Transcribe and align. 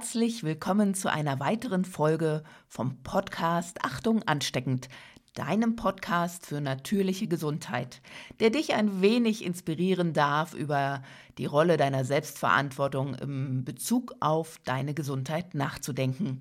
Herzlich 0.00 0.44
willkommen 0.44 0.94
zu 0.94 1.12
einer 1.12 1.40
weiteren 1.40 1.84
Folge 1.84 2.42
vom 2.68 3.02
Podcast 3.02 3.84
Achtung 3.84 4.22
ansteckend, 4.22 4.88
deinem 5.34 5.76
Podcast 5.76 6.46
für 6.46 6.62
natürliche 6.62 7.26
Gesundheit, 7.26 8.00
der 8.40 8.48
dich 8.48 8.72
ein 8.72 9.02
wenig 9.02 9.44
inspirieren 9.44 10.14
darf 10.14 10.54
über 10.54 11.02
die 11.36 11.44
Rolle 11.44 11.76
deiner 11.76 12.06
Selbstverantwortung 12.06 13.14
im 13.16 13.62
Bezug 13.66 14.14
auf 14.20 14.58
deine 14.64 14.94
Gesundheit 14.94 15.52
nachzudenken. 15.52 16.40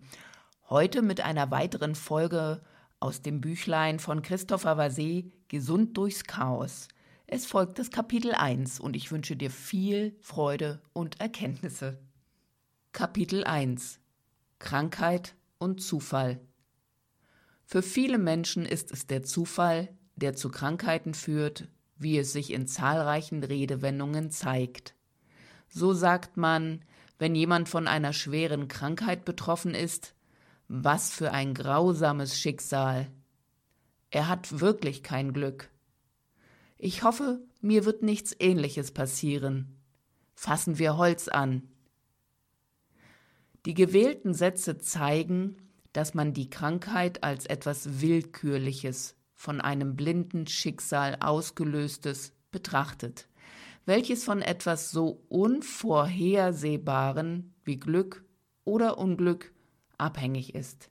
Heute 0.69 1.01
mit 1.01 1.19
einer 1.19 1.51
weiteren 1.51 1.95
Folge 1.95 2.61
aus 3.01 3.23
dem 3.23 3.41
Büchlein 3.41 3.99
von 3.99 4.21
Christopher 4.21 4.77
Vasset 4.77 5.25
Gesund 5.49 5.97
durchs 5.97 6.23
Chaos. 6.23 6.87
Es 7.27 7.45
folgt 7.45 7.77
das 7.77 7.91
Kapitel 7.91 8.31
1 8.31 8.79
und 8.79 8.95
ich 8.95 9.11
wünsche 9.11 9.35
dir 9.35 9.51
viel 9.51 10.15
Freude 10.21 10.81
und 10.93 11.19
Erkenntnisse. 11.19 11.99
Kapitel 12.91 13.43
1 13.43 13.99
Krankheit 14.57 15.35
und 15.59 15.79
Zufall 15.79 16.41
Für 17.63 17.83
viele 17.83 18.17
Menschen 18.17 18.65
ist 18.65 18.91
es 18.91 19.05
der 19.05 19.21
Zufall, 19.21 19.95
der 20.15 20.35
zu 20.35 20.49
Krankheiten 20.49 21.13
führt, 21.13 21.69
wie 21.97 22.17
es 22.17 22.33
sich 22.33 22.51
in 22.51 22.67
zahlreichen 22.67 23.43
Redewendungen 23.43 24.31
zeigt. 24.31 24.95
So 25.69 25.93
sagt 25.93 26.35
man, 26.35 26.83
wenn 27.19 27.35
jemand 27.35 27.69
von 27.69 27.87
einer 27.87 28.11
schweren 28.11 28.67
Krankheit 28.67 29.23
betroffen 29.23 29.75
ist, 29.75 30.15
was 30.67 31.11
für 31.11 31.31
ein 31.31 31.53
grausames 31.53 32.37
Schicksal. 32.37 33.07
Er 34.09 34.27
hat 34.27 34.59
wirklich 34.59 35.03
kein 35.03 35.31
Glück. 35.31 35.69
Ich 36.77 37.03
hoffe, 37.03 37.39
mir 37.61 37.85
wird 37.85 38.01
nichts 38.01 38.35
Ähnliches 38.39 38.91
passieren. 38.91 39.79
Fassen 40.33 40.79
wir 40.79 40.97
Holz 40.97 41.27
an. 41.27 41.69
Die 43.65 43.73
gewählten 43.73 44.33
Sätze 44.33 44.77
zeigen, 44.77 45.57
dass 45.91 46.13
man 46.13 46.33
die 46.33 46.49
Krankheit 46.49 47.23
als 47.23 47.45
etwas 47.45 48.01
Willkürliches, 48.01 49.15
von 49.33 49.61
einem 49.61 49.95
blinden 49.95 50.47
Schicksal 50.47 51.17
ausgelöstes 51.21 52.33
betrachtet, 52.51 53.29
welches 53.85 54.25
von 54.25 54.41
etwas 54.41 54.91
so 54.91 55.23
Unvorhersehbaren 55.29 57.53
wie 57.63 57.77
Glück 57.77 58.25
oder 58.65 58.97
Unglück 58.97 59.53
abhängig 59.97 60.55
ist. 60.55 60.89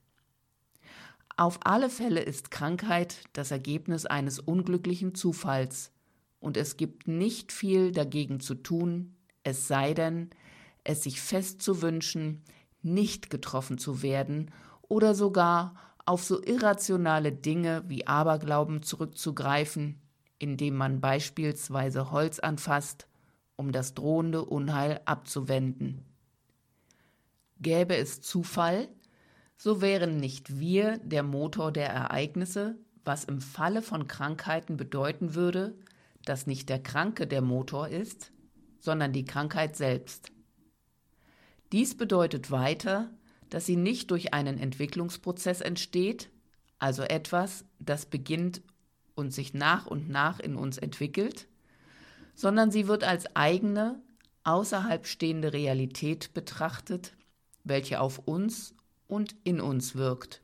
Auf 1.37 1.61
alle 1.65 1.91
Fälle 1.91 2.21
ist 2.21 2.51
Krankheit 2.51 3.25
das 3.35 3.51
Ergebnis 3.51 4.07
eines 4.07 4.41
unglücklichen 4.41 5.15
Zufalls, 5.15 5.93
und 6.41 6.57
es 6.57 6.77
gibt 6.77 7.07
nicht 7.07 7.53
viel 7.53 7.93
dagegen 7.93 8.41
zu 8.41 8.55
tun, 8.55 9.17
es 9.43 9.69
sei 9.69 9.93
denn, 9.93 10.31
es 10.85 11.03
sich 11.03 11.21
fest 11.21 11.61
zu 11.61 11.83
wünschen, 11.83 12.43
nicht 12.83 13.31
getroffen 13.31 13.79
zu 13.79 14.03
werden 14.03 14.51
oder 14.83 15.15
sogar 15.15 15.75
auf 16.07 16.25
so 16.25 16.43
irrationale 16.43 17.33
Dinge 17.33 17.85
wie 17.87 18.07
Aberglauben 18.07 18.83
zurückzugreifen, 18.83 20.01
indem 20.39 20.77
man 20.77 21.01
beispielsweise 21.01 22.11
Holz 22.11 22.39
anfasst, 22.39 23.09
um 23.57 23.73
das 23.73 23.95
drohende 23.95 24.45
Unheil 24.45 25.01
abzuwenden. 25.05 26.05
Gäbe 27.61 27.97
es 27.97 28.21
Zufall, 28.21 28.89
so 29.57 29.81
wären 29.81 30.19
nicht 30.19 30.59
wir 30.59 30.99
der 30.99 31.25
Motor 31.25 31.73
der 31.73 31.91
Ereignisse, 31.91 32.79
was 33.05 33.25
im 33.25 33.41
Falle 33.41 33.83
von 33.83 34.07
Krankheiten 34.07 34.77
bedeuten 34.77 35.35
würde, 35.35 35.77
dass 36.25 36.47
nicht 36.47 36.69
der 36.69 36.83
Kranke 36.83 37.27
der 37.27 37.43
Motor 37.43 37.89
ist, 37.89 38.33
sondern 38.79 39.13
die 39.13 39.25
Krankheit 39.25 39.77
selbst. 39.77 40.31
Dies 41.73 41.97
bedeutet 41.97 42.51
weiter, 42.51 43.11
dass 43.51 43.67
sie 43.67 43.77
nicht 43.77 44.11
durch 44.11 44.35
einen 44.35 44.59
Entwicklungsprozess 44.59 45.61
entsteht, 45.61 46.31
also 46.79 47.03
etwas, 47.03 47.65
das 47.79 48.07
beginnt 48.07 48.63
und 49.15 49.33
sich 49.33 49.53
nach 49.53 49.87
und 49.87 50.09
nach 50.09 50.41
in 50.41 50.57
uns 50.57 50.79
entwickelt, 50.79 51.49
sondern 52.35 52.71
sie 52.71 52.87
wird 52.87 53.05
als 53.05 53.35
eigene, 53.37 54.01
außerhalb 54.45 55.07
stehende 55.07 55.53
Realität 55.53 56.33
betrachtet, 56.33 57.13
welche 57.65 58.01
auf 58.01 58.19
uns 58.19 58.75
und 59.09 59.35
in 59.45 59.61
uns 59.61 59.95
wirkt. 59.95 60.41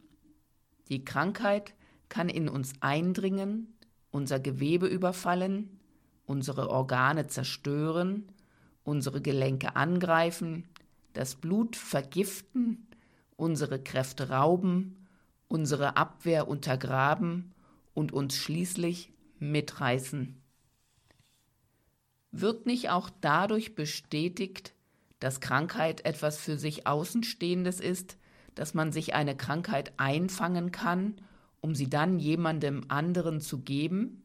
Die 0.88 1.04
Krankheit 1.04 1.72
kann 2.08 2.28
in 2.28 2.48
uns 2.48 2.74
eindringen, 2.80 3.78
unser 4.10 4.40
Gewebe 4.40 4.86
überfallen, 4.86 5.80
unsere 6.26 6.68
Organe 6.68 7.28
zerstören, 7.28 8.28
unsere 8.82 9.22
Gelenke 9.22 9.76
angreifen, 9.76 10.68
das 11.14 11.36
Blut 11.36 11.76
vergiften, 11.76 12.86
unsere 13.36 13.82
Kräfte 13.82 14.28
rauben, 14.28 15.06
unsere 15.48 15.96
Abwehr 15.96 16.48
untergraben 16.48 17.54
und 17.94 18.12
uns 18.12 18.36
schließlich 18.36 19.12
mitreißen. 19.38 20.40
Wird 22.32 22.66
nicht 22.66 22.90
auch 22.90 23.10
dadurch 23.20 23.74
bestätigt, 23.74 24.74
dass 25.20 25.40
Krankheit 25.40 26.04
etwas 26.04 26.38
für 26.38 26.58
sich 26.58 26.86
Außenstehendes 26.86 27.80
ist, 27.80 28.18
dass 28.54 28.74
man 28.74 28.92
sich 28.92 29.14
eine 29.14 29.36
Krankheit 29.36 29.92
einfangen 29.96 30.72
kann, 30.72 31.20
um 31.60 31.74
sie 31.74 31.88
dann 31.88 32.18
jemandem 32.18 32.84
anderen 32.88 33.40
zu 33.40 33.60
geben? 33.60 34.22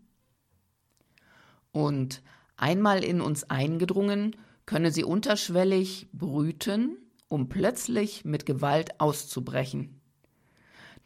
Und 1.71 2.21
einmal 2.57 3.03
in 3.03 3.21
uns 3.21 3.49
eingedrungen, 3.49 4.35
könne 4.69 4.91
sie 4.91 5.03
unterschwellig 5.03 6.09
brüten, 6.13 6.99
um 7.27 7.49
plötzlich 7.49 8.23
mit 8.23 8.45
Gewalt 8.45 8.99
auszubrechen. 8.99 9.99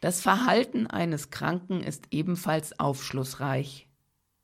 Das 0.00 0.20
Verhalten 0.20 0.86
eines 0.86 1.30
Kranken 1.30 1.82
ist 1.82 2.08
ebenfalls 2.10 2.78
aufschlussreich. 2.78 3.88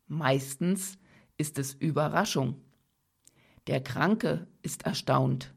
Meistens 0.06 0.96
ist 1.36 1.58
es 1.58 1.74
Überraschung. 1.74 2.62
Der 3.66 3.82
Kranke 3.82 4.46
ist 4.62 4.86
erstaunt. 4.86 5.52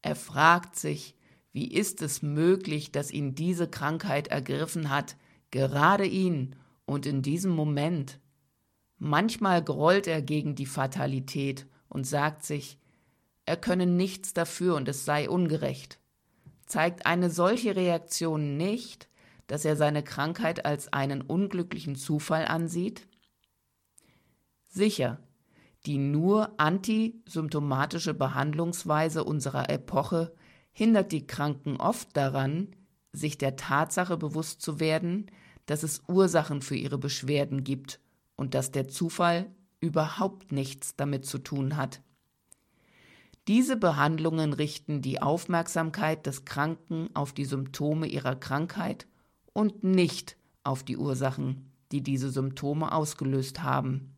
Er 0.00 0.14
fragt 0.14 0.76
sich, 0.76 1.16
wie 1.50 1.72
ist 1.72 2.00
es 2.00 2.22
möglich, 2.22 2.92
dass 2.92 3.10
ihn 3.10 3.34
diese 3.34 3.66
Krankheit 3.66 4.28
ergriffen 4.28 4.88
hat, 4.88 5.16
gerade 5.50 6.06
ihn 6.06 6.54
und 6.84 7.06
in 7.06 7.22
diesem 7.22 7.50
Moment? 7.50 8.20
Manchmal 8.98 9.64
grollt 9.64 10.06
er 10.06 10.22
gegen 10.22 10.54
die 10.54 10.66
Fatalität 10.66 11.66
und 11.88 12.06
sagt 12.06 12.44
sich, 12.44 12.78
er 13.46 13.56
könne 13.56 13.86
nichts 13.86 14.32
dafür 14.32 14.74
und 14.76 14.88
es 14.88 15.04
sei 15.04 15.28
ungerecht. 15.28 15.98
Zeigt 16.66 17.06
eine 17.06 17.30
solche 17.30 17.76
Reaktion 17.76 18.56
nicht, 18.56 19.08
dass 19.46 19.64
er 19.64 19.76
seine 19.76 20.02
Krankheit 20.02 20.64
als 20.64 20.92
einen 20.92 21.20
unglücklichen 21.20 21.96
Zufall 21.96 22.46
ansieht? 22.46 23.06
Sicher, 24.66 25.20
die 25.86 25.98
nur 25.98 26.58
antisymptomatische 26.58 28.14
Behandlungsweise 28.14 29.22
unserer 29.24 29.68
Epoche 29.68 30.34
hindert 30.72 31.12
die 31.12 31.26
Kranken 31.26 31.76
oft 31.76 32.16
daran, 32.16 32.74
sich 33.12 33.38
der 33.38 33.56
Tatsache 33.56 34.16
bewusst 34.16 34.62
zu 34.62 34.80
werden, 34.80 35.30
dass 35.66 35.82
es 35.82 36.02
Ursachen 36.08 36.62
für 36.62 36.76
ihre 36.76 36.98
Beschwerden 36.98 37.62
gibt 37.64 38.00
und 38.36 38.54
dass 38.54 38.72
der 38.72 38.88
Zufall 38.88 39.46
überhaupt 39.80 40.52
nichts 40.52 40.96
damit 40.96 41.26
zu 41.26 41.38
tun 41.38 41.76
hat. 41.76 42.00
Diese 43.46 43.76
Behandlungen 43.76 44.54
richten 44.54 45.02
die 45.02 45.20
Aufmerksamkeit 45.20 46.26
des 46.26 46.44
Kranken 46.46 47.10
auf 47.14 47.32
die 47.32 47.44
Symptome 47.44 48.06
ihrer 48.06 48.36
Krankheit 48.36 49.06
und 49.52 49.84
nicht 49.84 50.36
auf 50.62 50.82
die 50.82 50.96
Ursachen, 50.96 51.70
die 51.92 52.02
diese 52.02 52.30
Symptome 52.30 52.92
ausgelöst 52.92 53.62
haben. 53.62 54.16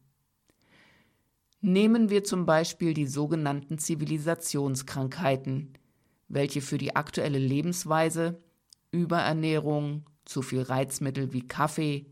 Nehmen 1.61 2.11
wir 2.11 2.23
zum 2.23 2.47
Beispiel 2.47 2.95
die 2.95 3.09
sogenannten 3.09 3.79
Zivilisationskrankheiten, 3.79 5.73
welche 6.29 6.61
für 6.61 6.79
die 6.79 6.95
aktuelle 6.95 7.39
Lebensweise, 7.39 8.39
Überernährung, 8.93 10.05
zu 10.25 10.43
viel 10.43 10.63
Reizmittel 10.63 11.33
wie 11.33 11.47
Kaffee, 11.47 12.07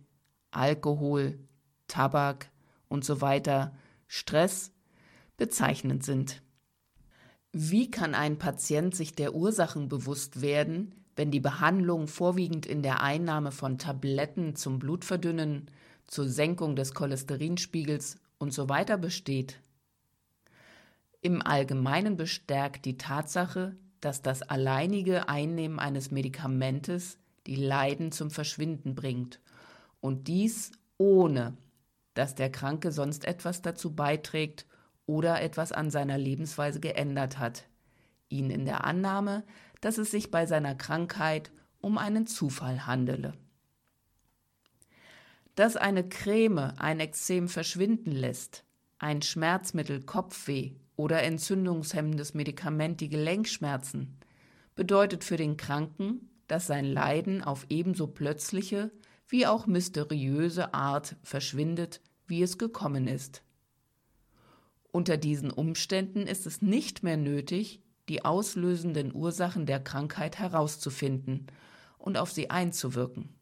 Alkohol, 0.51 1.39
Tabak 1.89 2.51
und 2.89 3.05
so 3.05 3.19
Stress 4.07 4.73
bezeichnend 5.37 6.05
sind. 6.05 6.44
Wie 7.57 7.89
kann 7.89 8.17
ein 8.17 8.37
Patient 8.37 8.97
sich 8.97 9.15
der 9.15 9.33
Ursachen 9.33 9.89
bewusst 9.89 10.43
werden, 10.43 10.93
wenn 11.15 11.31
die 11.31 11.39
Behandlung 11.39 12.09
vorwiegend 12.09 12.67
in 12.67 12.83
der 12.83 13.01
Einnahme 13.01 13.53
von 13.53 13.79
Tabletten 13.79 14.57
zum 14.57 14.81
Blutverdünnen, 14.81 15.71
zur 16.09 16.29
Senkung 16.29 16.75
des 16.75 16.95
Cholesterinspiegels 16.95 18.17
und 18.39 18.53
so 18.53 18.67
besteht? 18.67 19.61
Im 21.21 21.43
Allgemeinen 21.43 22.17
bestärkt 22.17 22.87
die 22.87 22.99
Tatsache, 22.99 23.77
dass 24.01 24.21
das 24.21 24.43
alleinige 24.43 25.29
Einnehmen 25.29 25.79
eines 25.79 26.11
Medikamentes 26.11 27.19
die 27.47 27.55
Leiden 27.55 28.11
zum 28.11 28.33
Verschwinden 28.33 28.97
bringt 28.97 29.39
und 30.01 30.27
dies 30.27 30.73
ohne, 30.99 31.57
dass 32.15 32.35
der 32.35 32.51
Kranke 32.51 32.91
sonst 32.91 33.25
etwas 33.25 33.63
dazu 33.63 33.95
beiträgt 33.95 34.67
oder 35.07 35.41
etwas 35.43 35.73
an 35.73 35.91
seiner 35.91 36.19
Lebensweise 36.19 36.81
geändert 36.81 37.39
hat. 37.39 37.65
ihn 38.31 38.51
in 38.51 38.65
der 38.65 38.85
Annahme, 38.85 39.45
dass 39.81 39.99
es 39.99 40.11
sich 40.11 40.31
bei 40.31 40.47
seiner 40.47 40.75
Krankheit 40.75 41.53
um 41.81 41.99
einen 41.99 42.27
Zufall 42.27 42.87
handele. 42.87 43.35
Dass 45.55 45.77
eine 45.77 46.09
Creme 46.09 46.73
ein 46.79 46.99
Ekzem 47.01 47.49
verschwinden 47.49 48.11
lässt, 48.11 48.65
ein 48.99 49.23
Schmerzmittel 49.23 50.03
Kopfweh 50.03 50.73
oder 50.97 51.23
entzündungshemmendes 51.23 52.35
Medikament 52.35 53.01
die 53.01 53.11
Gelenkschmerzen, 53.11 54.17
bedeutet 54.75 55.23
für 55.23 55.37
den 55.37 55.57
Kranken, 55.57 56.31
dass 56.49 56.67
sein 56.67 56.87
Leiden 56.87 57.43
auf 57.45 57.67
ebenso 57.69 58.07
plötzliche 58.07 58.91
wie 59.29 59.47
auch 59.47 59.67
mysteriöse 59.67 60.75
Art 60.75 61.17
verschwindet, 61.23 62.01
wie 62.27 62.43
es 62.43 62.59
gekommen 62.59 63.07
ist. 63.07 63.43
Unter 64.95 65.17
diesen 65.17 65.51
Umständen 65.51 66.29
ist 66.29 66.47
es 66.47 66.63
nicht 66.63 67.03
mehr 67.03 67.17
nötig, 67.17 67.83
die 68.09 68.25
auslösenden 68.25 69.13
Ursachen 69.13 69.67
der 69.67 69.81
Krankheit 69.81 70.39
herauszufinden 70.39 71.49
und 71.99 72.17
auf 72.17 72.31
sie 72.31 72.49
einzuwirken. 72.49 73.35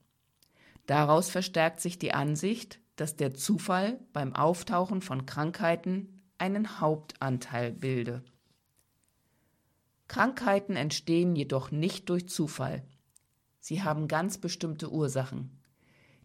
Daraus 0.87 1.29
verstärkt 1.29 1.83
sich 1.83 1.99
die 1.99 2.15
Ansicht, 2.15 2.81
dass 2.97 3.17
der 3.17 3.35
Zufall 3.35 4.01
beim 4.15 4.35
Auftauchen 4.35 5.03
von 5.03 5.27
Krankheiten 5.27 6.23
einen 6.39 6.81
Hauptanteil 6.81 7.71
bilde. 7.71 8.25
Krankheiten 10.09 10.75
entstehen 10.75 11.37
jedoch 11.37 11.71
nicht 11.71 12.09
durch 12.09 12.31
Zufall. 12.31 12.83
Sie 13.61 13.83
haben 13.83 14.09
ganz 14.09 14.39
bestimmte 14.39 14.91
Ursachen. 14.91 15.61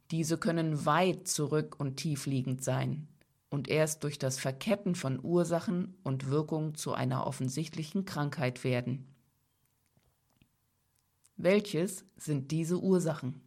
Diese 0.10 0.38
können 0.38 0.86
weit 0.86 1.28
zurück 1.28 1.76
und 1.78 1.98
tiefliegend 1.98 2.64
sein 2.64 3.10
und 3.50 3.68
erst 3.70 4.04
durch 4.04 4.20
das 4.20 4.40
Verketten 4.40 4.96
von 4.96 5.24
Ursachen 5.24 5.96
und 6.04 6.30
Wirkung 6.30 6.76
zu 6.76 6.94
einer 6.94 7.26
offensichtlichen 7.26 8.06
Krankheit 8.06 8.64
werden. 8.64 9.08
Welches 11.38 12.04
sind 12.18 12.52
diese 12.52 12.80
Ursachen? 12.82 13.42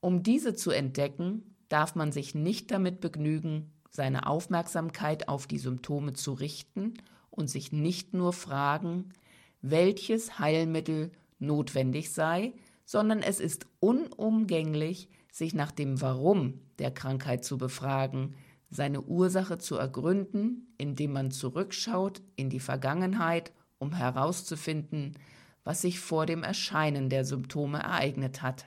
Um 0.00 0.22
diese 0.22 0.54
zu 0.54 0.70
entdecken, 0.70 1.56
darf 1.68 1.94
man 1.94 2.12
sich 2.12 2.34
nicht 2.34 2.70
damit 2.70 3.00
begnügen, 3.00 3.72
seine 3.90 4.26
Aufmerksamkeit 4.26 5.28
auf 5.28 5.46
die 5.46 5.58
Symptome 5.58 6.14
zu 6.14 6.32
richten 6.32 6.94
und 7.30 7.48
sich 7.48 7.72
nicht 7.72 8.14
nur 8.14 8.32
fragen, 8.32 9.12
welches 9.60 10.38
Heilmittel 10.38 11.12
notwendig 11.38 12.12
sei, 12.12 12.52
sondern 12.84 13.22
es 13.22 13.40
ist 13.40 13.66
unumgänglich, 13.80 15.08
sich 15.32 15.54
nach 15.54 15.72
dem 15.72 16.00
Warum 16.00 16.60
der 16.78 16.92
Krankheit 16.92 17.44
zu 17.44 17.58
befragen, 17.58 18.34
seine 18.70 19.00
Ursache 19.00 19.58
zu 19.58 19.76
ergründen, 19.76 20.72
indem 20.78 21.12
man 21.12 21.30
zurückschaut 21.30 22.22
in 22.36 22.50
die 22.50 22.60
Vergangenheit, 22.60 23.52
um 23.78 23.94
herauszufinden, 23.94 25.18
was 25.64 25.80
sich 25.82 26.00
vor 26.00 26.26
dem 26.26 26.42
Erscheinen 26.42 27.08
der 27.08 27.24
Symptome 27.24 27.78
ereignet 27.78 28.42
hat. 28.42 28.66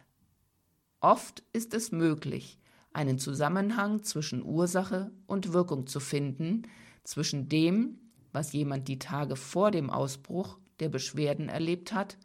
Oft 1.00 1.44
ist 1.54 1.74
es 1.74 1.92
möglich, 1.92 2.60
einen 2.94 3.20
Zusammenhang 3.20 4.04
zwischen 4.04 4.44
Ursache 4.44 5.12
und 5.28 5.54
Wirkung 5.54 5.86
zu 5.86 6.00
finden, 6.00 6.64
zwischen 7.04 7.48
dem, 7.48 8.00
was 8.32 8.54
jemand 8.54 8.88
die 8.88 9.00
Tage 9.00 9.36
vor 9.36 9.70
dem 9.70 9.90
Ausbruch 9.90 10.58
der 10.80 10.90
Beschwerden 10.90 11.48
erlebt 11.48 11.94
hat, 11.94 12.18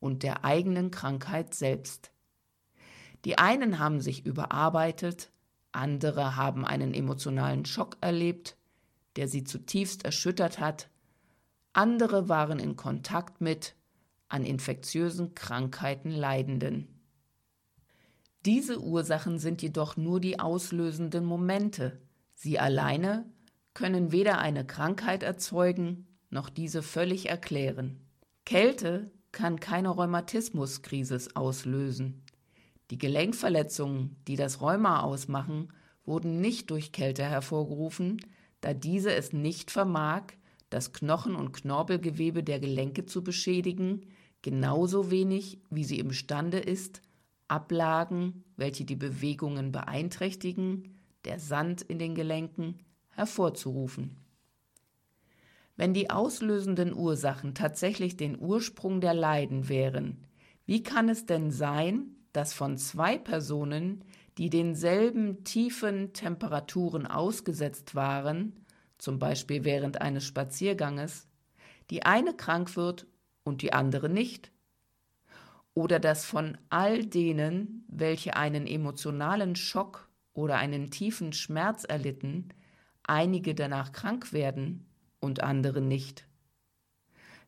und 0.00 0.24
der 0.24 0.44
eigenen 0.44 0.90
Krankheit 0.90 1.54
selbst. 1.54 2.11
Die 3.24 3.38
einen 3.38 3.78
haben 3.78 4.00
sich 4.00 4.26
überarbeitet, 4.26 5.30
andere 5.70 6.36
haben 6.36 6.64
einen 6.64 6.92
emotionalen 6.94 7.64
Schock 7.64 7.96
erlebt, 8.00 8.56
der 9.16 9.28
sie 9.28 9.44
zutiefst 9.44 10.04
erschüttert 10.04 10.58
hat, 10.58 10.88
andere 11.72 12.28
waren 12.28 12.58
in 12.58 12.76
Kontakt 12.76 13.40
mit 13.40 13.74
an 14.28 14.44
infektiösen 14.44 15.34
Krankheiten 15.34 16.10
Leidenden. 16.10 16.88
Diese 18.44 18.80
Ursachen 18.82 19.38
sind 19.38 19.62
jedoch 19.62 19.96
nur 19.96 20.20
die 20.20 20.40
auslösenden 20.40 21.24
Momente. 21.24 22.00
Sie 22.34 22.58
alleine 22.58 23.24
können 23.72 24.10
weder 24.10 24.38
eine 24.38 24.66
Krankheit 24.66 25.22
erzeugen 25.22 26.06
noch 26.32 26.48
diese 26.48 26.82
völlig 26.82 27.28
erklären. 27.28 28.00
Kälte 28.44 29.10
kann 29.32 29.60
keine 29.60 29.90
Rheumatismuskrise 29.90 31.28
auslösen. 31.34 32.24
Die 32.92 32.98
Gelenkverletzungen, 32.98 34.16
die 34.28 34.36
das 34.36 34.60
Rheuma 34.60 35.00
ausmachen, 35.00 35.72
wurden 36.04 36.42
nicht 36.42 36.70
durch 36.70 36.92
Kälte 36.92 37.24
hervorgerufen, 37.24 38.20
da 38.60 38.74
diese 38.74 39.14
es 39.14 39.32
nicht 39.32 39.70
vermag, 39.70 40.24
das 40.68 40.92
Knochen- 40.92 41.34
und 41.34 41.54
Knorpelgewebe 41.54 42.42
der 42.42 42.60
Gelenke 42.60 43.06
zu 43.06 43.24
beschädigen, 43.24 44.02
genauso 44.42 45.10
wenig 45.10 45.58
wie 45.70 45.84
sie 45.84 46.00
imstande 46.00 46.58
ist, 46.58 47.00
Ablagen, 47.48 48.44
welche 48.58 48.84
die 48.84 48.96
Bewegungen 48.96 49.72
beeinträchtigen, 49.72 51.00
der 51.24 51.38
Sand 51.38 51.80
in 51.80 51.98
den 51.98 52.14
Gelenken, 52.14 52.80
hervorzurufen. 53.08 54.18
Wenn 55.76 55.94
die 55.94 56.10
auslösenden 56.10 56.92
Ursachen 56.92 57.54
tatsächlich 57.54 58.18
den 58.18 58.38
Ursprung 58.38 59.00
der 59.00 59.14
Leiden 59.14 59.70
wären, 59.70 60.26
wie 60.66 60.82
kann 60.82 61.08
es 61.08 61.24
denn 61.24 61.50
sein, 61.50 62.16
dass 62.32 62.52
von 62.52 62.78
zwei 62.78 63.18
Personen, 63.18 64.04
die 64.38 64.50
denselben 64.50 65.44
tiefen 65.44 66.12
Temperaturen 66.12 67.06
ausgesetzt 67.06 67.94
waren, 67.94 68.64
zum 68.98 69.18
Beispiel 69.18 69.64
während 69.64 70.00
eines 70.00 70.24
Spazierganges, 70.24 71.28
die 71.90 72.04
eine 72.04 72.34
krank 72.34 72.76
wird 72.76 73.06
und 73.44 73.62
die 73.62 73.72
andere 73.72 74.08
nicht? 74.08 74.52
Oder 75.74 75.98
dass 75.98 76.24
von 76.24 76.58
all 76.70 77.04
denen, 77.04 77.84
welche 77.88 78.36
einen 78.36 78.66
emotionalen 78.66 79.56
Schock 79.56 80.08
oder 80.34 80.56
einen 80.56 80.90
tiefen 80.90 81.32
Schmerz 81.32 81.84
erlitten, 81.84 82.48
einige 83.02 83.54
danach 83.54 83.92
krank 83.92 84.32
werden 84.32 84.86
und 85.20 85.42
andere 85.42 85.80
nicht? 85.80 86.26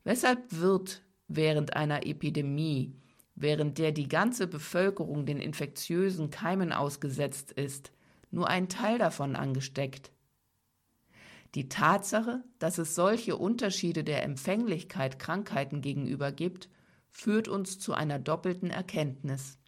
Weshalb 0.05 0.41
wird 0.51 1.03
während 1.29 1.77
einer 1.77 2.07
Epidemie, 2.07 2.95
während 3.35 3.79
der 3.79 3.93
die 3.93 4.09
ganze 4.09 4.47
Bevölkerung 4.47 5.27
den 5.27 5.41
infektiösen 5.41 6.31
Keimen 6.31 6.73
ausgesetzt 6.73 7.53
ist, 7.53 7.93
nur 8.31 8.49
ein 8.49 8.69
Teil 8.69 8.99
davon 8.99 9.37
angesteckt? 9.37 10.13
Die 11.55 11.69
Tatsache, 11.69 12.43
dass 12.59 12.79
es 12.79 12.95
solche 12.95 13.37
Unterschiede 13.37 14.03
der 14.03 14.25
Empfänglichkeit 14.25 15.19
Krankheiten 15.19 15.83
gegenüber 15.83 16.33
gibt, 16.33 16.69
führt 17.11 17.47
uns 17.47 17.79
zu 17.79 17.95
einer 17.95 18.19
doppelten 18.19 18.71
Erkenntnis. 18.71 19.59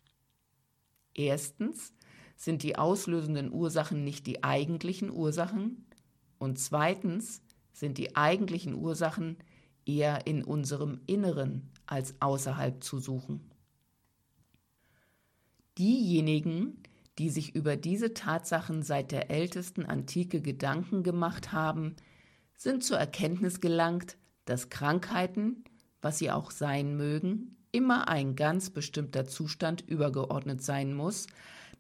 Erstens 1.15 1.95
sind 2.35 2.65
die 2.65 2.77
auslösenden 2.77 3.53
Ursachen 3.53 4.03
nicht 4.03 4.27
die 4.27 4.43
eigentlichen 4.43 5.11
Ursachen 5.11 5.87
und 6.39 6.59
zweitens 6.59 7.41
sind 7.73 7.99
die 7.99 8.17
eigentlichen 8.17 8.75
Ursachen 8.75 9.39
eher 9.87 10.27
in 10.27 10.43
unserem 10.43 11.01
Inneren 11.07 11.71
als 11.87 12.21
außerhalb 12.21 12.83
zu 12.83 12.99
suchen. 12.99 13.49
Diejenigen, 15.79 16.83
die 17.19 17.31
sich 17.31 17.55
über 17.55 17.77
diese 17.77 18.15
Tatsachen 18.15 18.83
seit 18.83 19.13
der 19.13 19.31
ältesten 19.31 19.85
Antike 19.85 20.41
Gedanken 20.41 21.03
gemacht 21.03 21.53
haben, 21.53 21.97
sind 22.57 22.85
zur 22.85 22.99
Erkenntnis 22.99 23.61
gelangt, 23.61 24.17
dass 24.45 24.71
Krankheiten, 24.71 25.65
was 26.01 26.19
sie 26.19 26.31
auch 26.31 26.51
sein 26.51 26.97
mögen, 26.97 27.57
immer 27.73 28.09
ein 28.09 28.37
ganz 28.37 28.71
bestimmter 28.71 29.27
Zustand 29.27 29.83
übergeordnet 29.87 30.63
sein 30.63 30.95
muss, 30.95 31.27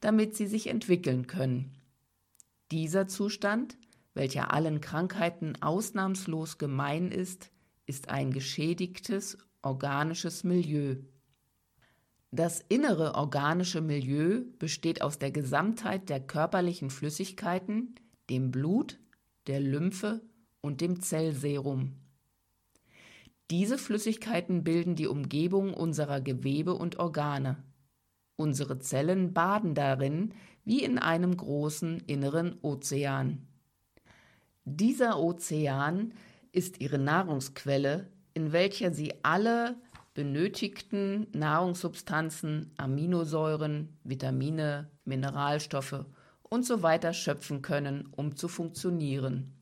damit 0.00 0.36
sie 0.36 0.46
sich 0.46 0.66
entwickeln 0.66 1.26
können. 1.26 1.72
Dieser 2.70 3.06
Zustand 3.06 3.78
welcher 4.16 4.50
allen 4.50 4.80
Krankheiten 4.80 5.60
ausnahmslos 5.60 6.56
gemein 6.56 7.12
ist, 7.12 7.50
ist 7.84 8.08
ein 8.08 8.32
geschädigtes 8.32 9.36
organisches 9.60 10.42
Milieu. 10.42 10.96
Das 12.30 12.64
innere 12.68 13.14
organische 13.14 13.80
Milieu 13.80 14.42
besteht 14.59 15.00
aus 15.00 15.18
der 15.18 15.30
Gesamtheit 15.30 16.09
der 16.09 16.21
körperlichen 16.21 16.90
Flüssigkeiten, 16.90 17.95
dem 18.28 18.50
Blut, 18.50 18.99
der 19.47 19.61
Lymphe 19.61 20.21
und 20.61 20.80
dem 20.80 21.00
Zellserum. 21.00 21.95
Diese 23.50 23.78
Flüssigkeiten 23.78 24.64
bilden 24.64 24.97
die 24.97 25.06
Umgebung 25.06 25.73
unserer 25.73 26.21
Gewebe 26.21 26.75
und 26.75 26.99
Organe. 26.99 27.62
Unsere 28.35 28.80
Zellen 28.80 29.33
baden 29.33 29.75
darin 29.75 30.35
wie 30.64 30.83
in 30.83 30.99
einem 30.99 31.37
großen 31.37 32.00
inneren 32.00 32.59
Ozean. 32.62 33.47
Dieser 34.64 35.21
Ozean 35.21 36.12
ist 36.50 36.80
ihre 36.80 36.99
Nahrungsquelle, 36.99 38.11
in 38.35 38.52
welcher 38.52 38.92
sie 38.92 39.14
alle 39.23 39.76
benötigten 40.16 41.26
Nahrungssubstanzen, 41.35 42.73
Aminosäuren, 42.78 43.99
Vitamine, 44.02 44.88
Mineralstoffe 45.04 46.06
und 46.42 46.64
so 46.64 46.82
weiter 46.82 47.12
schöpfen 47.12 47.61
können, 47.61 48.08
um 48.12 48.35
zu 48.35 48.49
funktionieren. 48.49 49.52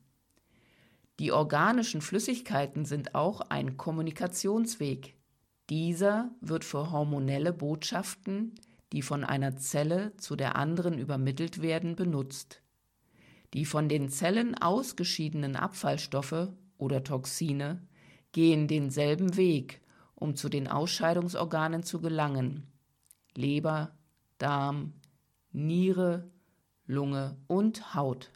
Die 1.19 1.33
organischen 1.33 1.99
Flüssigkeiten 1.99 2.85
sind 2.85 3.15
auch 3.15 3.41
ein 3.41 3.75
Kommunikationsweg. 3.75 5.15
Dieser 5.69 6.31
wird 6.39 6.63
für 6.63 6.89
hormonelle 6.89 7.51
Botschaften, 7.51 8.55
die 8.93 9.01
von 9.01 9.25
einer 9.25 9.57
Zelle 9.57 10.15
zu 10.15 10.37
der 10.37 10.55
anderen 10.55 10.97
übermittelt 10.97 11.61
werden, 11.61 11.97
benutzt. 11.97 12.61
Die 13.53 13.65
von 13.65 13.89
den 13.89 14.07
Zellen 14.07 14.55
ausgeschiedenen 14.55 15.57
Abfallstoffe 15.57 16.47
oder 16.77 17.03
Toxine 17.03 17.81
gehen 18.31 18.69
denselben 18.69 19.35
Weg, 19.35 19.81
um 20.15 20.35
zu 20.35 20.49
den 20.49 20.67
Ausscheidungsorganen 20.67 21.83
zu 21.83 22.01
gelangen. 22.01 22.67
Leber, 23.35 23.91
Darm, 24.37 24.93
Niere, 25.51 26.29
Lunge 26.87 27.37
und 27.47 27.93
Haut. 27.95 28.31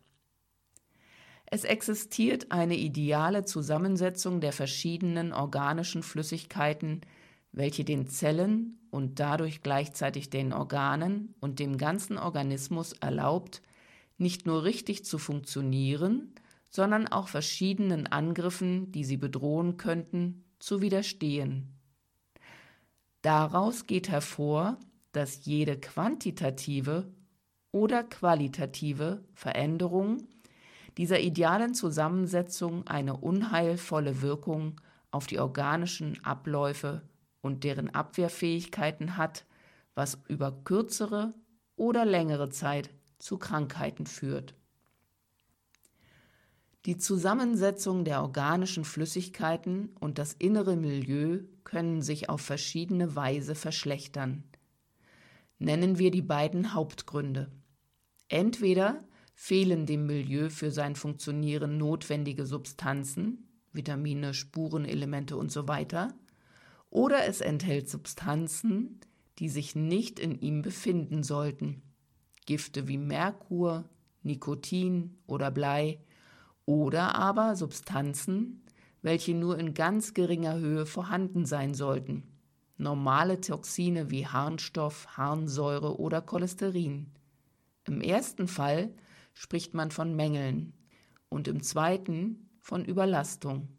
Es 1.45 1.63
existiert 1.63 2.51
eine 2.51 2.77
ideale 2.77 3.43
Zusammensetzung 3.43 4.39
der 4.39 4.53
verschiedenen 4.53 5.33
organischen 5.33 6.03
Flüssigkeiten, 6.03 7.01
welche 7.51 7.83
den 7.83 8.07
Zellen 8.07 8.79
und 8.91 9.19
dadurch 9.19 9.61
gleichzeitig 9.61 10.29
den 10.29 10.53
Organen 10.53 11.33
und 11.39 11.59
dem 11.59 11.77
ganzen 11.77 12.17
Organismus 12.17 12.93
erlaubt, 12.93 13.61
nicht 14.17 14.45
nur 14.45 14.63
richtig 14.63 15.05
zu 15.05 15.17
funktionieren, 15.17 16.33
sondern 16.69 17.07
auch 17.07 17.27
verschiedenen 17.27 18.05
Angriffen, 18.05 18.91
die 18.91 19.03
sie 19.03 19.17
bedrohen 19.17 19.77
könnten, 19.77 20.43
zu 20.59 20.81
widerstehen. 20.81 21.79
Daraus 23.21 23.87
geht 23.87 24.09
hervor, 24.09 24.77
dass 25.11 25.45
jede 25.45 25.77
quantitative 25.77 27.11
oder 27.71 28.03
qualitative 28.03 29.23
Veränderung 29.33 30.27
dieser 30.97 31.19
idealen 31.19 31.73
Zusammensetzung 31.73 32.87
eine 32.87 33.17
unheilvolle 33.17 34.21
Wirkung 34.21 34.79
auf 35.11 35.27
die 35.27 35.39
organischen 35.39 36.23
Abläufe 36.23 37.01
und 37.41 37.63
deren 37.63 37.89
Abwehrfähigkeiten 37.89 39.17
hat, 39.17 39.45
was 39.95 40.19
über 40.27 40.51
kürzere 40.51 41.33
oder 41.75 42.05
längere 42.05 42.49
Zeit 42.49 42.89
zu 43.17 43.37
Krankheiten 43.37 44.05
führt. 44.05 44.55
Die 46.85 46.97
Zusammensetzung 46.97 48.05
der 48.05 48.21
organischen 48.21 48.85
Flüssigkeiten 48.85 49.89
und 49.99 50.17
das 50.17 50.33
innere 50.33 50.77
Milieu 50.77 51.41
können 51.65 52.01
sich 52.01 52.29
auf 52.29 52.41
verschiedene 52.41 53.15
Weise 53.17 53.53
verschlechtern. 53.53 54.43
Nennen 55.57 55.99
wir 55.99 56.09
die 56.09 56.21
beiden 56.21 56.73
Hauptgründe. 56.73 57.51
Entweder 58.29 58.99
fehlen 59.35 59.85
dem 59.85 60.05
Milieu 60.05 60.49
für 60.49 60.71
sein 60.71 60.95
Funktionieren 60.95 61.77
notwendige 61.77 62.45
Substanzen, 62.45 63.49
Vitamine, 63.73 64.33
Spurenelemente 64.33 65.37
usw. 65.37 65.85
So 65.91 66.07
oder 66.91 67.25
es 67.25 67.41
enthält 67.41 67.89
Substanzen, 67.89 68.99
die 69.37 69.49
sich 69.49 69.75
nicht 69.75 70.17
in 70.17 70.39
ihm 70.39 70.61
befinden 70.61 71.23
sollten. 71.23 71.81
Gifte 72.45 72.87
wie 72.87 72.97
Merkur, 72.97 73.89
Nikotin 74.23 75.17
oder 75.27 75.51
Blei 75.51 75.99
oder 76.69 77.15
aber 77.15 77.55
Substanzen, 77.55 78.61
welche 79.01 79.33
nur 79.33 79.57
in 79.57 79.73
ganz 79.73 80.13
geringer 80.13 80.59
Höhe 80.59 80.85
vorhanden 80.85 81.47
sein 81.47 81.73
sollten. 81.73 82.21
Normale 82.77 83.41
Toxine 83.41 84.11
wie 84.11 84.27
Harnstoff, 84.27 85.17
Harnsäure 85.17 85.99
oder 85.99 86.21
Cholesterin. 86.21 87.07
Im 87.85 88.01
ersten 88.01 88.47
Fall 88.47 88.93
spricht 89.33 89.73
man 89.73 89.89
von 89.89 90.15
Mängeln 90.15 90.73
und 91.27 91.47
im 91.47 91.63
zweiten 91.63 92.51
von 92.59 92.85
Überlastung. 92.85 93.69